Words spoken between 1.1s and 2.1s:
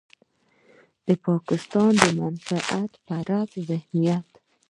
پاکستان